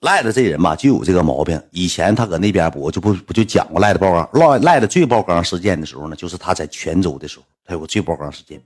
[0.00, 1.62] 赖子这人吧，就有这个毛病。
[1.72, 8.62] 以前他搁那边不，我就不不就讲过赖子爆缸，赖赖子最爆缸事件的时候呢，就是他在泉州的时候，他有个最爆缸事件。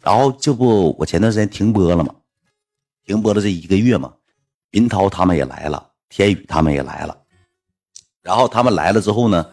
[0.00, 2.14] 然后这不，我前段时间停播了嘛，
[3.04, 4.14] 停播了这一个月嘛，
[4.70, 7.14] 林涛他们也来了，天宇他们也来了。
[8.22, 9.46] 然后他们来了之后呢，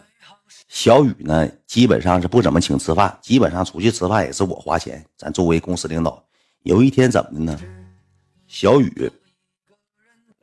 [0.68, 5.04] 小雨呢，基本上是不怎么请吃饭，基本上出去吃饭也是我花钱。
[5.18, 6.24] 咱作为公司领导，
[6.62, 7.60] 有一天怎么的呢？
[8.46, 9.12] 小雨。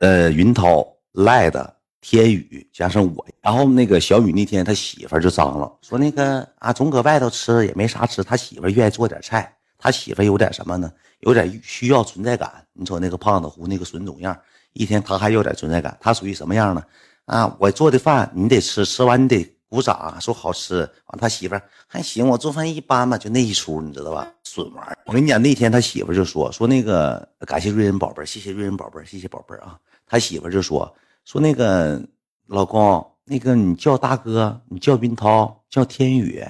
[0.04, 10.92] 呃，云涛、赖的、天宇加上我，然后那个小雨那天他媳妇就张了，说那个啊，总搁外头吃也没啥吃，他媳妇愿意做点菜，他媳妇有点什么呢？
[11.20, 12.52] 有点需要存在感。
[12.74, 14.38] 你瞅那个胖子胡那个损种样，
[14.74, 16.84] 一天他还要点存在感，他属于什么样呢？
[17.24, 20.80] 啊，我做的饭你得吃，吃完你得鼓掌说好吃。
[20.80, 24.30] 完他媳妇还行，我做饭一般嘛，就那一出，你知道吧？
[24.54, 24.96] 损玩儿。
[25.06, 29.76] 我跟你讲，那天他媳妇就说说那个感谢瑞恩宝贝谢谢瑞恩宝贝谢谢宝贝啊。
[30.06, 32.00] 他媳妇就说说那个
[32.46, 36.44] 老公，那个你叫大哥，你叫云涛，叫天宇，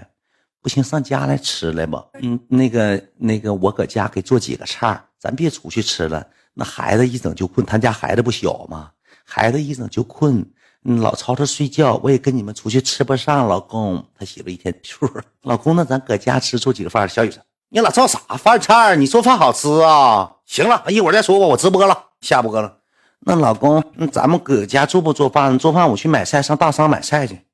[0.61, 2.05] 不行上家来吃来吧。
[2.21, 6.27] 嗯，那个那个我搁家给做几个菜，咱别出去吃了。
[6.53, 8.91] 那孩子一整就困，他家孩子不小吗？
[9.25, 10.45] 孩子一整就困，
[10.83, 13.49] 老吵吵睡觉，我也跟你们出去吃不上。
[13.49, 15.09] 老公，他媳妇一天说，
[15.43, 17.09] 老公，那咱搁家吃做几个饭。
[17.09, 17.43] 小雨说，
[17.75, 18.95] 你老做啥饭菜？
[18.95, 20.37] 你做饭好吃啊？
[20.47, 22.79] 行了，一会儿再说吧，我直播了，下播了。
[23.19, 25.59] 那老公，那咱们搁家做不做饭？
[25.59, 27.45] 做饭我去买菜，上大商买菜去。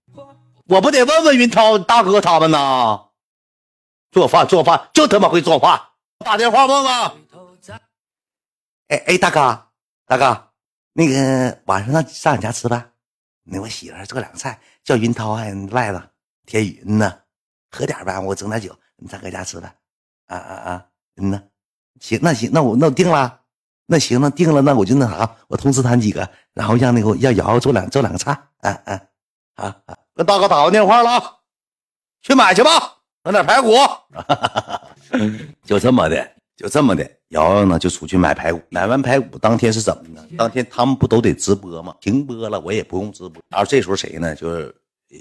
[0.66, 3.00] 我不得问问云涛大哥他们呐？
[4.12, 5.80] 做饭做饭就他妈会做饭。
[6.18, 6.92] 打电话问问。
[8.88, 9.68] 哎哎，大哥
[10.06, 10.50] 大哥，
[10.92, 12.92] 那个晚上上上俺家吃饭，
[13.44, 16.02] 那我媳妇做两个菜，叫云涛还赖子
[16.44, 17.10] 天宇呢，
[17.70, 19.74] 喝点呗，我整点酒，你咱搁家吃呗。
[20.31, 20.86] 啊啊啊，
[21.17, 21.42] 嗯呐，
[22.00, 23.39] 行那行那我那我定了。
[23.92, 29.01] 那行，那定了，那我就那啥，我通知他几个，然后让那个让瑶瑶做两做两个菜，嗯嗯，
[29.56, 31.20] 啊啊，跟大哥打个电话了，
[32.23, 32.70] 去买去吧，
[33.25, 33.73] 整点排骨，
[35.67, 40.24] 就这么的，就这么的，瑶瑶呢就出去买排骨，买完排骨当天是怎么呢？
[40.39, 41.92] 当天他们不都得直播吗？
[42.01, 43.42] 停播了，我也不用直播。
[43.48, 44.36] 然后这时候谁呢？
[44.36, 44.73] 就是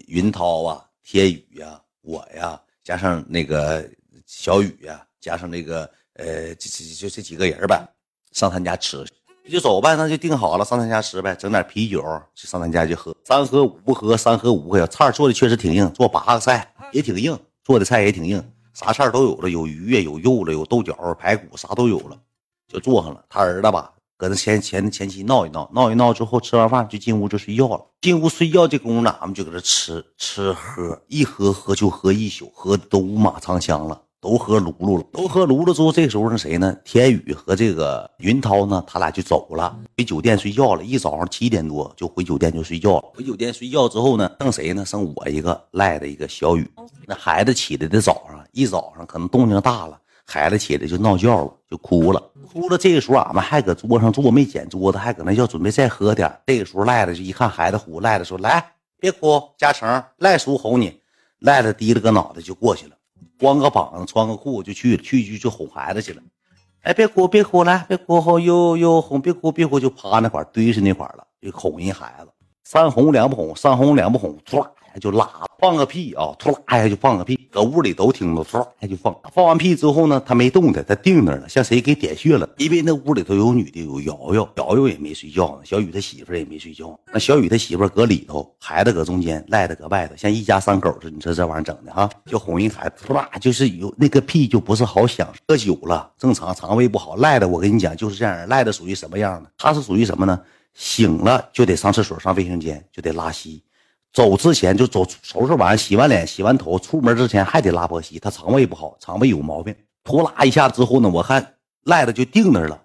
[0.06, 3.84] 云涛啊，天宇呀，我呀，加上那个
[4.30, 7.84] 小雨呀，加上那个呃，就就就这几个人呗。
[8.32, 9.04] 上他家吃，
[9.50, 12.00] 就走呗，那就定好了，上他家吃呗，整点啤酒，
[12.36, 14.86] 就上他家去喝，三喝五不喝，三喝五喝。
[14.86, 18.40] 菜做的确实挺硬，做八个菜也挺硬，做的菜也挺硬，
[18.76, 22.16] 啥菜都有了，有鱼呀，有肉了，有豆角、排骨，啥都有了，
[22.68, 23.26] 就做上了。
[23.28, 27.84] 他儿子吧，搁那前前前妻闹一闹，闹一闹之后，吃完饭就进屋就睡觉了。
[28.00, 34.00] 进屋睡觉这功夫，俺们就搁这吃吃喝，一喝喝就喝一宿，喝的都五马长枪了。
[34.22, 36.76] 都喝噜噜了，都喝噜噜之后，这时候是谁呢？
[36.84, 40.84] 天宇和这个云涛呢，他俩就走了，回酒店睡觉了。
[40.84, 43.12] 一早上七点多就回酒店就睡觉了。
[43.16, 44.86] 回酒店睡觉之后呢，剩谁呢？
[44.86, 46.70] 剩我一个赖的一个小雨。
[47.06, 52.22] 那孩子起来的早上，一早上可能动静大了，孩子起来就闹觉了，就哭了。
[52.52, 56.30] 哭了，这个时候俺们还搁桌上坐，没捡桌子，还搁那要准备再喝点。
[56.46, 61.00] 这个时候赖子就一看孩子哭，赖子说：“来，别哭，嘉诚，赖叔哄你。”
[61.40, 62.92] 赖子低了个脑袋就过去了。
[63.40, 66.22] 光个膀子，穿个裤就去了，去去就哄孩子去了。
[66.82, 72.28] 哎，别哭，别哭，来，别哭，后又又哄，别哭，别哭，就趴那块堆是那块了，就哄人孩子。
[72.64, 74.68] 三哄两不哄，三哄两不哄，唰。
[75.00, 75.30] 就拉
[75.60, 79.16] 放个屁啊，突啦一下就放个屁，搁屋里都听着，突啦一下就放。
[79.34, 82.48] 放完屁之后呢，他没动弹，他定那儿了，像谁给点穴了。
[82.58, 85.62] 因为那屋里头有女的，有瑶瑶，瑶瑶也没睡觉呢。
[85.66, 86.98] 小雨他媳妇也没睡觉。
[87.12, 91.16] 那小雨他媳妇搁里头，孩子搁中间，赖子搁外头，像一家三口似的。
[91.16, 95.28] 你说这玩意儿整的哈，就哄一孩子，突啦就是有那个屁就不是好响。
[95.48, 99.52] 喝酒了，正常肠胃不好，赖的我跟你讲就是这样，赖的属于什么样的？
[99.58, 100.40] 他是属于什么呢？
[100.76, 103.62] 醒了就得上厕所，上卫生间就得拉稀。
[104.12, 109.76] 走之前就走收拾完洗完脸洗完头出门之前还得拉波稀，他肠胃不好，肠胃有毛病。
[110.06, 112.82] 呼啦一下之后呢，我看赖子就定那儿了，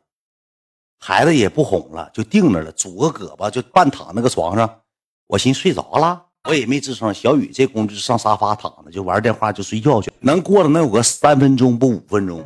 [0.99, 4.81] 孩子也不哄了，就定那儿了，拄个胳膊就半躺那个床上。
[5.27, 7.13] 我寻睡着了，我也没吱声。
[7.15, 10.13] 小雨这功夫上沙发躺着，就玩电话就睡觉去。
[10.21, 12.45] 能过了能有个三分钟不五分钟，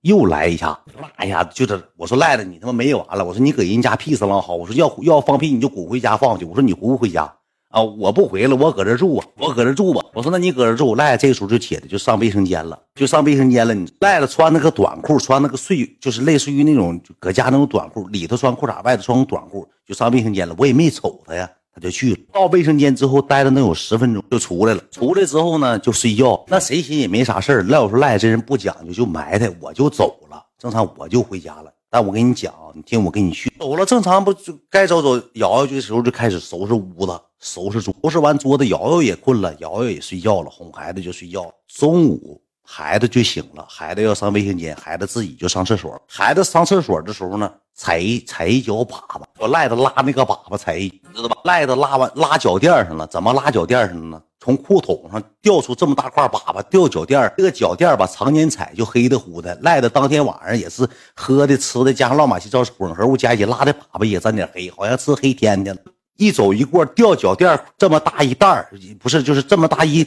[0.00, 0.68] 又来一下，
[0.98, 7.30] 啦一下就是我说赖子你他妈没完了，我说你搁人家屁死浪好，我说要要放屁你就滚回家放去，我说你回不回家？
[7.74, 7.82] 啊！
[7.82, 10.00] 我不回了，我搁这住啊，我搁这住吧。
[10.14, 13.74] 我说那你搁这住，赖这个时候就起来就上卫生间了，就上卫生间了。
[13.74, 20.54] 你赖了穿那个短裤，穿那个睡就是类似于那种搁家那种短裤，里头穿裤衩，外头穿短裤，就上卫生间了。
[20.56, 22.18] 我也没瞅他呀，他就去了。
[22.32, 24.80] 到卫生间之后待了能有十分钟，就出来了。
[24.92, 26.44] 出来之后呢，就睡觉。
[26.46, 27.62] 那谁寻也没啥事儿。
[27.64, 30.40] 赖我说赖这人不讲究，就埋汰，我就走了。
[30.60, 31.72] 正常我就回家了。
[31.90, 35.16] 但我跟你讲，你听我跟你去走了，正常不就该走走。
[35.34, 41.52] 瑶瑶这时候就开始收拾屋子，收拾桌，收拾完桌子，瑶瑶也困了，瑶瑶也睡觉了，哄孩子就睡觉。
[41.68, 46.00] 中午孩子就醒了，孩子要上卫生间，孩子自己就上厕所。
[46.08, 51.36] 孩子上厕所的时候呢，踩一踩一脚粑粑，我赖着拉那个粑粑踩，你知道吧？
[51.44, 54.22] 赖着拉完拉脚垫上了，怎么拉脚垫上了呢？
[54.40, 59.54] 从裤筒上掉出这么大块粑粑，掉脚垫这个脚垫吧，常年踩就黑的乎的。
[59.60, 65.80] 赖的当天晚上也是喝的、吃的，加上乱码七糟混合物加一起，拉的粑粑也沾点黑，好像吃黑天的了。
[66.16, 68.68] 一走一过掉脚垫这么大一袋
[69.00, 70.04] 不是就是这么大一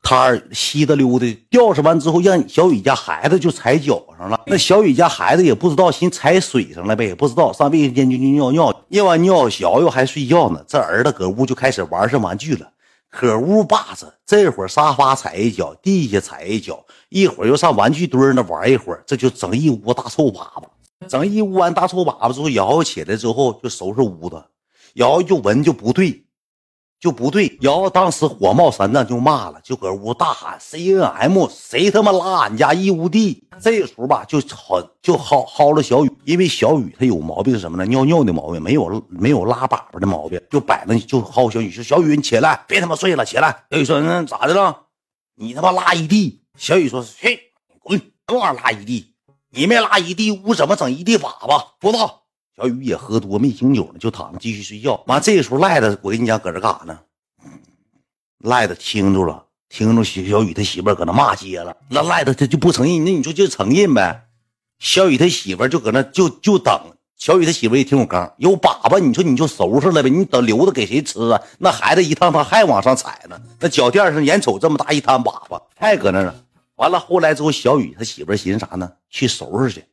[0.00, 4.40] 摊儿，稀的溜的掉上完之后，让小雨家孩子就踩脚上了。
[4.46, 12.70] 那小雨家孩子也不知道，寻踩水上了呗，也不知道上卫生间尿尿，尿完尿，小友还睡觉呢，这儿子搁屋就开始玩上玩具了。
[13.10, 20.62] 可屋霸着，这会儿沙发踩一脚，地下踩一脚，一会儿又上玩具堆那玩一会儿，这就整一屋大臭粑粑。
[21.08, 24.42] 整一屋完大臭粑粑之后，瑶瑶起来之后就收拾屋子，
[24.98, 26.24] 瑶瑶就闻就不对。
[27.00, 33.46] 就不对，瑶瑶当时火冒三丈就骂了，就搁屋大喊 “C N M”，谁他妈拉俺家一屋地？
[33.62, 37.86] 这时候吧，就薅就薅薅了小雨，因为小雨他有毛病是什么呢？
[37.86, 43.64] 尿尿的毛病，没有没有拉粑粑的毛病，就摆那就薅小雨，说小雨你起来，别他妈睡了，起来。
[43.70, 44.86] 小雨说那咋的了？
[45.36, 46.42] 你他妈拉一地。
[46.56, 47.28] 小雨说去，
[47.68, 49.14] 你滚，什么玩意拉一地？
[49.50, 51.64] 你没拉一地，屋怎么整一地粑粑？
[51.78, 52.24] 不知道。
[52.58, 55.00] 小雨也喝多没醒酒呢，就躺着继续睡觉。
[55.06, 56.98] 完，这个时候赖子，我跟你讲，搁这干啥呢？
[58.38, 61.76] 赖子听着了，听着小小雨他媳妇搁那骂街了。
[61.88, 64.24] 那赖子他就不承认，那你说就承认呗？
[64.80, 66.76] 小雨他媳妇就搁那就就等。
[67.16, 70.10] 小雨他媳妇也挺有刚，有粑粑，你说你就收拾了呗？
[70.10, 71.40] 你等留着给谁吃啊？
[71.58, 76.34] 那孩子一趟他还往上踩呢，那脚垫上眼瞅这么大一摊粑粑，还搁那呢。
[76.74, 78.90] 完了，后来之后，小雨他媳妇寻思啥呢？
[79.10, 79.84] 去收拾去。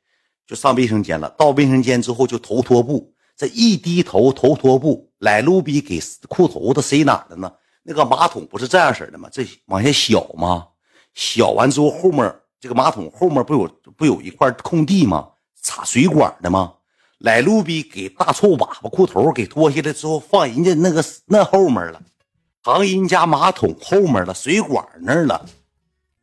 [0.48, 7.52] 就上卫生间了，到卫生间之后就头拖布，这一低头头拖布，来卢比给裤头子塞哪了呢？
[7.84, 9.30] 那个马桶不是这样式的吗？
[9.32, 10.68] 这往下小吗？
[11.14, 15.30] 小完之后后面这个马桶后面不有不有一块空地吗？
[15.62, 16.74] 插水管的吗？
[17.20, 22.02] 来卢比给大臭粑粑裤头给脱下来之后放人家那个那后面了，
[22.64, 25.46] 藏人家马桶后面了，水管那儿了。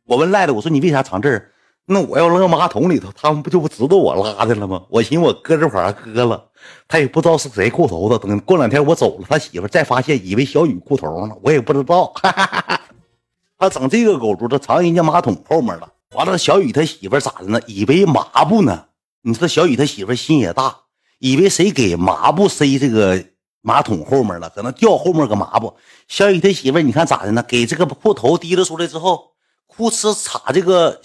[0.05, 1.51] 我问赖子，我说你为啥藏这儿？
[1.85, 4.81] 那我要扔马桶里头，他们不就不知道我拉的了吗？
[4.87, 6.41] 我寻思我搁这块儿搁了，
[6.87, 8.17] 他也不知道是谁裤头子。
[8.25, 12.13] 等过两天我走了，他媳妇再发现，以为小雨裤头呢，我也不知道。
[13.59, 15.91] 他整这个狗猪，他藏人家马桶后面了。
[16.15, 17.59] 完了，小雨他媳妇咋的呢？
[17.67, 18.85] 以为抹布呢？
[19.23, 20.73] 你说小雨他媳妇心也大，
[21.19, 23.21] 以为谁给抹布塞这个
[23.61, 24.49] 马桶后面了？
[24.51, 25.73] 可能掉后面个抹布。
[26.07, 27.43] 小雨他媳妇你看咋的呢？
[27.45, 29.31] 给这个裤头提溜出来之后，
[29.67, 31.01] 裤哧插这个。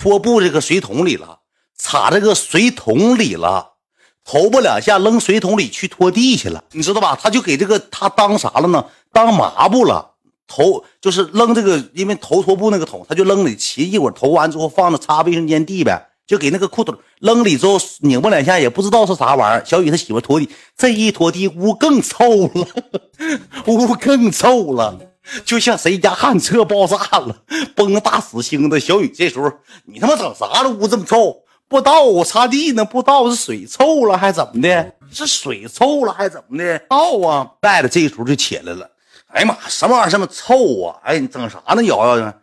[0.00, 1.40] 拖布这个水桶里了，
[1.78, 3.72] 插这个水桶里了，
[4.24, 7.14] 头不两下扔水桶里去拖地去了，你知道吧？
[7.22, 8.82] 他就给这个他当啥了呢？
[9.12, 10.12] 当抹布了，
[10.46, 19.62] 头就是扔这个，因为头拖布那个桶，他就扔里，骑一会儿投完之后放着擦卫生间地呗，就给那个裤头扔里之后拧巴两下，也不知道是啥玩意儿。
[19.66, 20.48] 小雨他媳妇拖地，
[20.78, 22.66] 这一拖地屋更臭了，
[23.66, 24.98] 屋更臭了。
[25.44, 27.42] 就像谁家旱车爆炸了，
[27.76, 28.80] 崩个大死星子。
[28.80, 29.52] 小雨这时候，
[29.84, 30.70] 你他妈整啥了？
[30.70, 31.36] 屋这么臭，
[31.68, 34.92] 不知道我擦地呢，不知道是水臭了还怎么的？
[35.12, 36.78] 是水臭了还怎么的？
[36.88, 37.50] 倒啊！
[37.62, 38.90] 赖子这时候就起来了。
[39.28, 40.96] 哎呀妈，什么玩意儿这么臭啊？
[41.04, 41.82] 哎，你整啥呢？
[41.84, 42.34] 瑶瑶呢？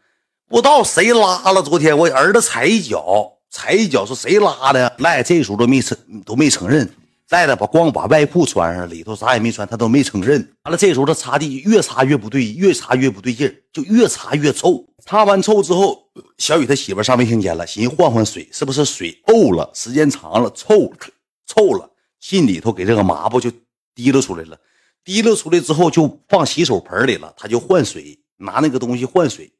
[0.48, 1.62] 不知道谁拉了？
[1.62, 4.94] 昨天我儿子踩一脚，踩一脚是谁拉的？
[5.00, 6.90] 赖这时候都没承都没承认。
[7.30, 10.40] 赖子把光把外裤穿上，里头啥也没穿，他都没承认。
[10.64, 14.88] 完了，这时候他擦地越擦越不对，越擦越不对劲就越擦越臭。
[15.04, 19.70] 擦完臭之后，小雨他媳妇上卫生间了，寻思换换水，是不是水沤了？
[19.74, 20.90] 时间长了，臭
[21.46, 21.90] 臭了，
[22.22, 23.52] 进里头给这个抹布就
[23.94, 24.58] 滴溜出来了。
[25.04, 27.34] 滴溜出来之后，就放洗手盆里了。
[27.36, 29.52] 他就换水，拿那个东西换水，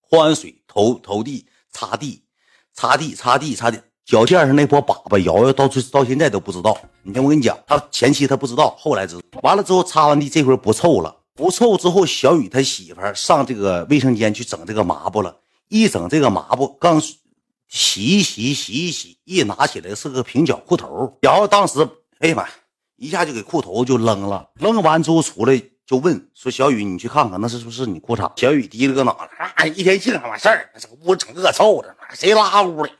[0.00, 2.22] 换完水投投地，擦地，
[2.72, 3.78] 擦地，擦地，擦地。
[4.04, 6.76] 脚垫上那波粑粑，瑶瑶到最到现在都不知道。
[7.02, 9.18] 你听我跟你讲，他前期他不知道，后来知。
[9.42, 15.34] 完了之后擦完地，这回不臭了，不臭之后，小雨他媳妇上这个卫生间去整这个抹布了。
[15.68, 17.00] 一整这个抹布，刚
[17.68, 21.16] 洗一洗，洗一洗，一拿起来是个平角裤头。
[21.22, 22.46] 瑶瑶当时，哎呀妈，
[22.96, 24.50] 一下就给裤头就扔了。
[24.56, 32.90] 扔完之后出来就问说：“小雨，你去看看，那是不是你裤衩？”小雨低了个脑袋，啊，一天净他妈事儿，这屋整恶臭的，谁拉屋里？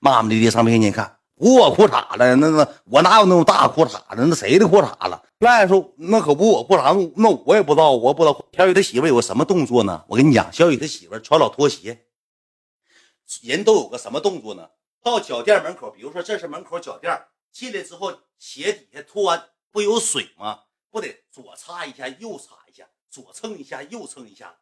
[0.00, 4.02] 骂骂咧咧上卫生间看，捂我裤衩了，那那我哪有那么大裤衩子？
[4.16, 5.22] 那谁的裤衩了？
[5.38, 8.44] 赖说那可不我裤衩子，那我也不知道，我不知道。
[8.52, 10.04] 小雨他媳妇有个什么动作呢？
[10.08, 12.06] 我跟你讲，小雨他媳妇穿老拖鞋，
[13.42, 14.68] 人都有个什么动作呢？
[15.02, 17.16] 到脚垫门口，比如说这是门口脚垫，
[17.52, 20.60] 进来之后鞋底下脱完不有水吗？
[20.90, 24.56] 不得左擦一下，右擦一下，左蹭一下，右蹭一下。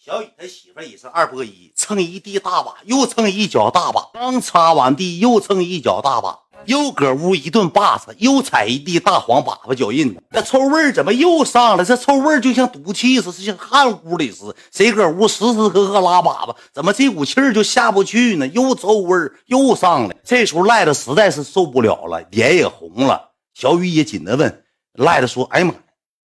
[0.00, 10.22] 小雨他媳妇也是二波一，蹭一地大把，又蹭一脚大把，刚擦完地又蹭一脚大把，又搁屋一顿霸子，又踩一地大黄粑粑脚印子。
[10.30, 11.84] 这臭味怎么又上了？
[11.84, 14.56] 这臭味就像毒气似的，像汗屋里似的。
[14.72, 18.46] 谁搁屋时时刻刻拉粑粑，怎么这股气儿就下不去呢？
[18.46, 20.16] 又臭味又上来。
[20.22, 23.32] 这时候赖子实在是受不了了，脸也红了。
[23.52, 25.74] 小雨也紧的问赖子说：“哎呀妈，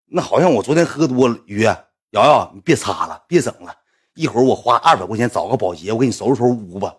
[0.06, 1.68] 那好像我昨天喝多了，雨。”
[2.10, 3.72] 瑶瑶，你别擦了，别整了。
[4.14, 6.92] 一会儿我花二百块钱找个保洁，我给你收拾收拾屋吧。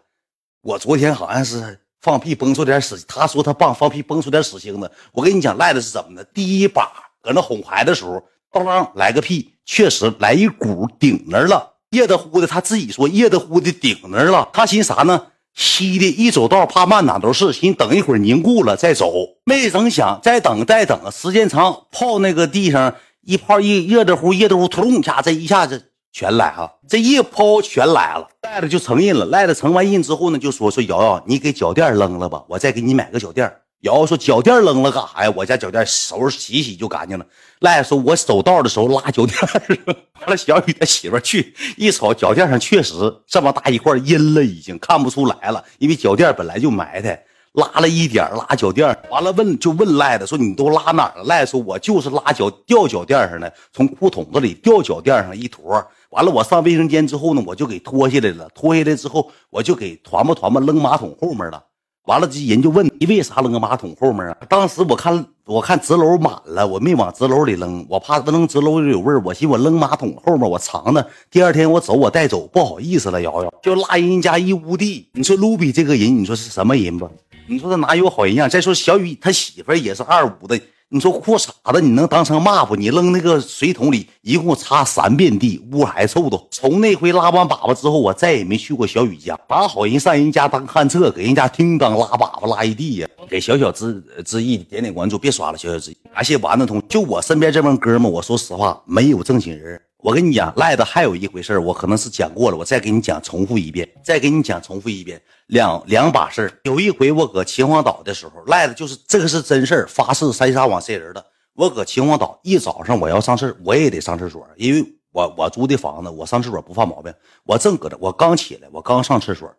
[0.62, 4.90] 我昨天好像是放屁崩出点屎，他说他放放屁崩出点屎星子。
[5.12, 6.24] 我跟你讲，赖的是怎么的？
[6.34, 6.90] 第一把
[7.22, 12.48] 搁那哄孩子的时候，当当来个屁，确实来一股顶那儿了，热的乎的。
[12.48, 14.48] 他自己说热的乎的顶那儿了。
[14.54, 15.28] 他寻啥呢？
[15.54, 19.14] 稀的一走道怕慢哪都是，寻等一会儿凝固了再走。
[19.44, 22.96] 没成想再等再等，时间长泡那个地上。
[23.24, 29.26] 一泡一热的乎，热的乎，突隆一下，这一下子全来哈，这一泡全来了，赖子就成印了。
[29.28, 33.52] 赖子成完印之后呢，就说说瑶瑶，你给脚垫扔了吧，我再给你买个脚垫。
[33.82, 35.34] 瑶瑶说脚垫扔了干啥呀？
[35.36, 37.26] 我家脚垫收拾洗洗就干净了。
[37.60, 39.38] 赖子说，我走道的时候拉脚垫
[40.20, 42.94] 完了，小雨他媳妇去一瞅，脚垫上确实
[43.28, 47.24] 这么大一块阴了，已经看不出来了，因为脚垫本来就埋汰。
[47.54, 51.24] 拉了一点拉脚垫完了问就问赖的说你都拉哪了？
[51.26, 55.86] 赖说我就是拉脚掉脚垫上的，从裤筒子里掉脚垫上一坨。
[56.12, 58.50] 完了我上卫生间之后呢，我就给脱下来了。
[58.56, 61.62] 脱下来之后我就给团吧团吧扔马桶后面了。
[62.06, 64.38] 完了这人就问你为啥扔马桶后面啊？
[64.50, 69.22] 当时我看我看纸篓满了，我没往纸篓里扔，我怕扔直楼有味儿。
[69.24, 73.22] 我寻我扔马桶后面我藏着，第二天我走我带走，不好意思了。
[73.22, 75.08] 瑶瑶就拉人家一屋地。
[75.14, 77.08] 你说卢比这个人，你说是什么人吧？
[77.48, 78.50] 你说他哪有好人样？
[78.50, 80.60] 再说小雨他媳妇也是二五的，
[80.94, 82.76] 你说裤衩子你能当成抹布？
[82.76, 86.38] 你扔那个水桶里，一共擦三遍地，屋还臭的。
[86.52, 89.34] 从那回拉完粑粑之后，我再也没去过小雨家。
[89.48, 93.08] 把好人上人家当旱厕，给人家叮当拉粑粑拉一地呀！
[93.30, 96.86] 给小小之之意点点关注，别刷了，小小之意，感谢丸子同。
[96.90, 99.82] 就我身边这帮哥们，我说实话，没有正经人。
[100.04, 111.24] 我跟你讲，赖子还有一回事我可能是讲过了，我再给你讲，重复一遍，再给你讲，重复一遍，两两把事有一回我搁秦皇岛的时候，赖子就是这个是真事儿，发誓三沙网塞人的。
[111.54, 117.14] 我搁秦皇岛一早上我要上厕，我也得上厕所，因为我我租的房子，我上厕所不犯毛病。
[117.44, 119.54] 我正搁这，我刚起来，我刚上厕所，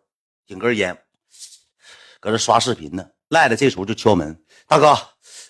[0.45, 0.97] 点根烟，
[2.19, 3.05] 搁这刷视频呢。
[3.29, 4.93] 赖子这时候就敲门，大哥。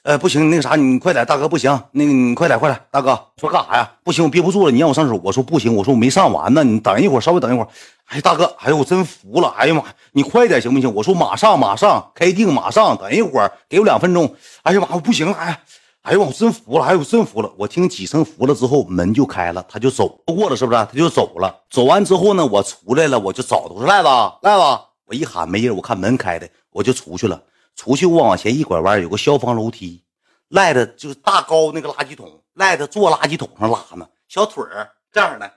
[0.04, 3.90] 呃，不行，那个啥，你快点，大哥，不行，那个你快点，快点，大哥，说干啥呀？
[4.04, 5.18] 不行，我憋不住了，你让我上手。
[5.24, 7.68] 我说不行，我说我没上完呢，你等一会儿，稍微等一会儿。
[8.08, 9.82] 哎，大哥，哎呦，我真服了，哎呀妈，
[10.12, 10.94] 你快点行不行？
[10.94, 14.36] 我说马上，马上开定，马上，等一会儿，给我两分钟。
[14.64, 15.58] 哎呀妈，我不行了，哎，
[16.02, 17.50] 哎呀妈，我真服了，哎呦，我真服了。
[17.58, 20.78] 我听几声服了之后，门就开了，他就走不过了，是不是？
[20.92, 21.62] 他就走了。
[21.70, 24.10] 走完之后呢，我出来了，我就找他，我说赖子，
[24.42, 24.62] 赖子，
[25.08, 27.42] 我一喊没人，我看门开的，我就出去了。
[27.76, 30.04] 出去我往前一拐弯，有个消防楼梯，
[30.50, 35.52] 赖的就是大高那个垃圾桶，赖的坐垃圾桶上拉呢，小腿儿这样的，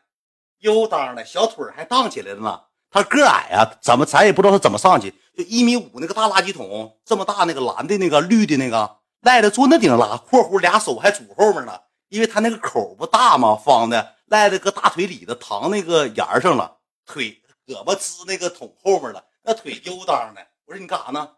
[0.60, 2.60] 悠当的，小腿还荡起来了呢。
[2.88, 20.40] 他个矮啊，怎么咱也不知道他怎么上去，就一米五那个大垃圾桶，这么大那个蓝的那个绿的那个，赖的坐那顶拉，括弧俩手还拄后面呢，因为他那个口不大嘛，方的，赖的搁大腿里头躺那个沿上了，腿胳膊支那个桶后面了，那腿悠当的。
[20.64, 21.28] 我说你干啥呢？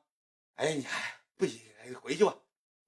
[0.59, 0.99] 哎，你还
[1.39, 1.61] 不行，
[2.03, 2.35] 回去吧。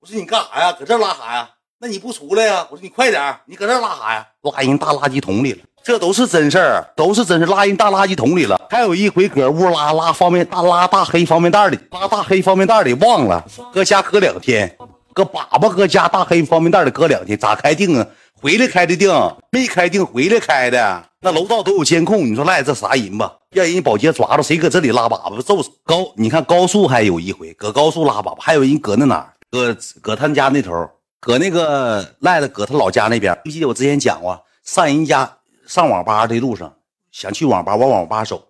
[0.01, 0.73] 我说你干啥呀？
[0.73, 1.49] 搁这拉啥呀？
[1.79, 2.67] 那你不出来呀？
[2.69, 4.27] 我说你快点，你搁这拉啥呀？
[4.43, 8.61] 拉人大垃圾桶里了，这都是真事儿，都是真事拉人大垃圾桶里了。
[8.69, 14.77] 还有一回搁屋拉拉方便大拉大黑方便袋里，拉大黑方便袋里忘了，搁家搁两天，
[15.15, 18.05] 搁粑粑搁家大黑方便袋里搁两天，咋开定啊？
[18.43, 19.11] 回来开的定，
[19.51, 21.05] 没开定回来开的。
[21.21, 23.37] 那楼道都有监控，你说赖这啥人吧？
[23.51, 26.11] 让人保洁抓着，谁搁这里拉粑粑揍死高？
[26.17, 29.35] 你看高速还有一回，搁高速拉粑粑，还有人搁那哪儿？
[29.51, 30.89] 搁搁他家那头，
[31.21, 33.39] 搁那个赖子搁他老家那边。
[33.45, 35.31] 记得我之前讲过，上人家
[35.67, 36.73] 上网吧的路上，
[37.13, 38.43] 想去网吧，往网吧走，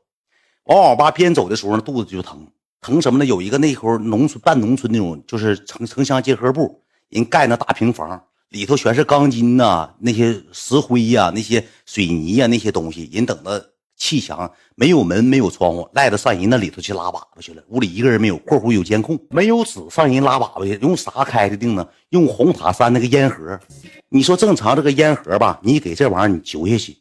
[0.66, 2.47] 往网吧边走的时候呢，肚子就疼，
[2.80, 3.25] 疼什么呢？
[3.25, 13.71] 有一个那会农村半农村那种，就是城城乡结合部，人盖那大平房，里头全是钢筋呐，那些石灰呀，那些水泥呀，那些东西，人等着。
[14.02, 17.62] 砌墙没有门，没有窗户，赖着上人那里头去拉粑粑去了。
[17.69, 21.87] 屋里一个人没有，括弧有监控，没有纸上人拉粑粑去，用啥开的定呢？
[22.09, 23.61] 用红塔山那个烟盒。
[24.09, 26.97] 你说正常这个烟盒吧，你给这玩意儿你揪下去，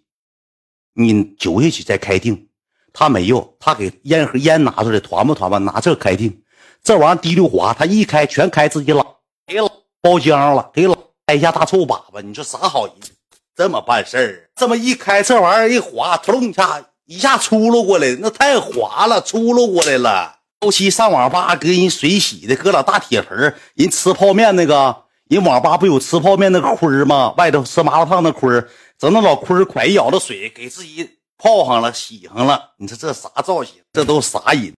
[0.93, 2.49] 你揪下去再开定。
[2.91, 6.41] 他没有，他给烟盒烟拿出来团吧团吧，拿这开定。
[6.83, 9.01] 这玩意儿滴溜滑，他一开全开自己拉，
[9.47, 9.69] 给拉
[10.01, 10.93] 包浆了，给拉
[11.29, 12.19] 开一下大臭粑粑。
[12.23, 12.95] 你说啥好人？
[13.55, 14.49] 这么办事儿？
[14.55, 20.37] 这么一开，这玩意儿一滑，咚一下一下出溜过来，那太滑了，出溜过来了。
[20.61, 27.35] 后期上网吧给人水洗的，搁老大铁盆人吃泡面那个，人网吧不有吃泡面那个坤吗？
[27.37, 28.67] 外头吃麻辣烫那坤
[28.97, 31.07] 整那老坤快一舀子水给自己
[31.37, 32.71] 泡上了，洗上了。
[32.79, 33.75] 你说这啥造型？
[33.93, 34.67] 这都啥人？